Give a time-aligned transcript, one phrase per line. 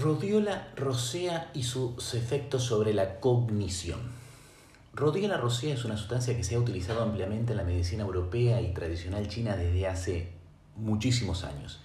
[0.00, 4.00] Rosea y sus efectos sobre la cognición.
[4.94, 8.72] Rodiola rosea es una sustancia que se ha utilizado ampliamente en la medicina europea y
[8.72, 10.32] tradicional china desde hace
[10.74, 11.82] muchísimos años.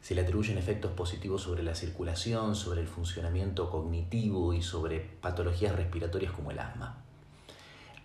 [0.00, 5.76] Se le atribuyen efectos positivos sobre la circulación, sobre el funcionamiento cognitivo y sobre patologías
[5.76, 7.04] respiratorias como el asma.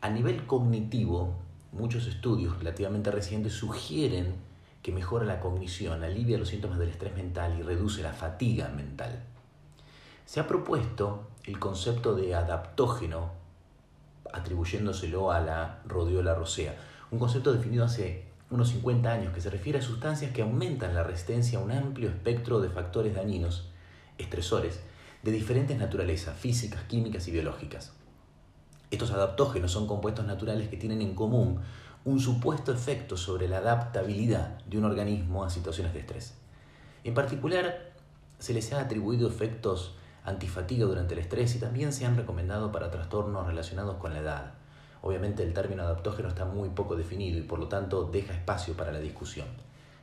[0.02, 1.36] A nivel cognitivo,
[1.72, 4.36] muchos estudios relativamente recientes sugieren
[4.84, 9.24] que mejora la cognición, alivia los síntomas del estrés mental y reduce la fatiga mental.
[10.28, 13.32] Se ha propuesto el concepto de adaptógeno,
[14.34, 16.76] atribuyéndoselo a la rodiola rosea,
[17.12, 21.04] un concepto definido hace unos 50 años que se refiere a sustancias que aumentan la
[21.04, 23.70] resistencia a un amplio espectro de factores dañinos,
[24.18, 24.82] estresores,
[25.24, 27.94] de diferentes naturalezas, físicas, químicas y biológicas.
[28.92, 31.62] Estos adaptógenos son compuestos naturales que tienen en común
[32.04, 36.34] un supuesto efecto sobre la adaptabilidad de un organismo a situaciones de estrés.
[37.06, 37.94] En particular,
[38.40, 39.97] se les ha atribuido efectos
[40.28, 44.54] antifatiga durante el estrés y también se han recomendado para trastornos relacionados con la edad.
[45.02, 48.92] Obviamente el término adaptógeno está muy poco definido y por lo tanto deja espacio para
[48.92, 49.48] la discusión.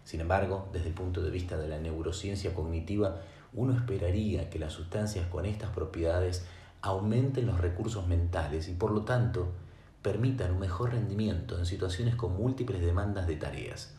[0.02, 3.16] Sin embargo, desde el punto de vista de la neurociencia cognitiva,
[3.52, 6.46] uno esperaría que las sustancias con estas propiedades
[6.80, 9.52] aumenten los recursos mentales y por lo tanto
[10.00, 13.94] permitan un mejor rendimiento en situaciones con múltiples demandas de tareas.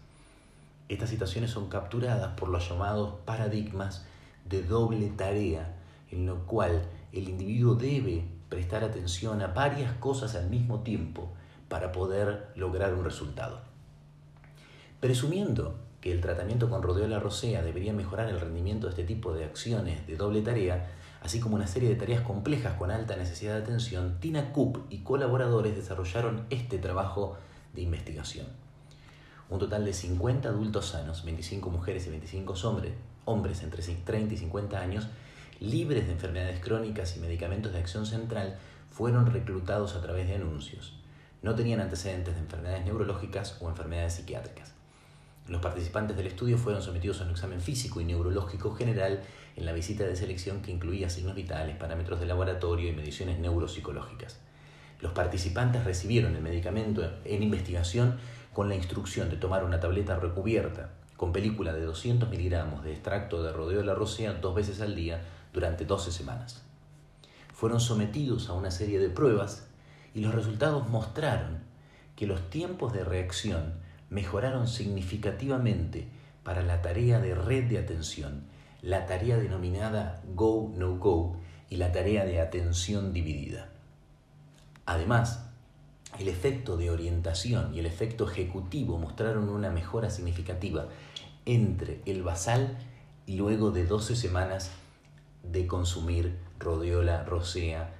[0.90, 4.06] Estas situaciones son capturadas por los llamados paradigmas
[4.50, 5.75] de doble tarea
[6.12, 11.34] en lo cual el individuo debe prestar atención a varias cosas al mismo tiempo
[11.68, 13.62] para poder lograr un resultado.
[15.00, 19.46] Presumiendo que el tratamiento con rodiola rosea debería mejorar el rendimiento de este tipo de
[19.46, 23.64] acciones de doble tarea, así como una serie de tareas complejas con alta necesidad de
[23.64, 27.38] atención, Tina Coop y colaboradores desarrollaron este trabajo
[27.74, 28.46] de investigación.
[29.50, 32.94] Un total de 50 adultos sanos, 25 mujeres y 25 hombres,
[33.26, 35.08] hombres entre 30 y 50 años,
[35.60, 38.58] libres de enfermedades crónicas y medicamentos de acción central,
[38.90, 40.94] fueron reclutados a través de anuncios.
[41.42, 44.74] No tenían antecedentes de enfermedades neurológicas o enfermedades psiquiátricas.
[45.48, 49.22] Los participantes del estudio fueron sometidos a un examen físico y neurológico general
[49.56, 54.40] en la visita de selección que incluía signos vitales, parámetros de laboratorio y mediciones neuropsicológicas.
[55.02, 58.18] Los participantes recibieron el medicamento en investigación
[58.54, 63.44] con la instrucción de tomar una tableta recubierta con película de 200 miligramos de extracto
[63.44, 65.22] de rodeo de la rosea dos veces al día
[65.56, 66.62] durante 12 semanas.
[67.54, 69.66] Fueron sometidos a una serie de pruebas
[70.14, 71.60] y los resultados mostraron
[72.18, 73.74] que los tiempos de reacción
[74.10, 76.08] mejoraron significativamente
[76.44, 78.44] para la tarea de red de atención,
[78.82, 81.38] la tarea denominada Go-No-Go
[81.70, 83.70] y la tarea de atención dividida.
[84.86, 85.46] Además,
[86.20, 90.88] el efecto de orientación y el efecto ejecutivo mostraron una mejora significativa
[91.46, 92.78] entre el basal
[93.26, 94.72] y luego de 12 semanas
[95.52, 97.94] de consumir rodiola rosea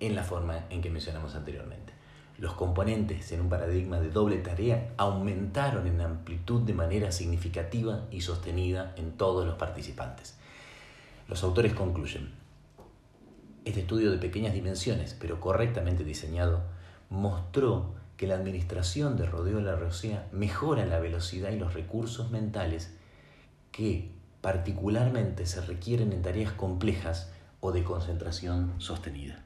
[0.00, 1.92] en la forma en que mencionamos anteriormente.
[2.38, 8.22] Los componentes en un paradigma de doble tarea aumentaron en amplitud de manera significativa y
[8.22, 10.36] sostenida en todos los participantes.
[11.28, 12.32] Los autores concluyen,
[13.64, 16.62] este estudio de pequeñas dimensiones, pero correctamente diseñado,
[17.08, 22.94] mostró que la administración de rodiola rosea mejora la velocidad y los recursos mentales
[23.72, 24.12] que
[24.44, 29.42] particularmente se requieren en tareas complejas o de concentración sostenida.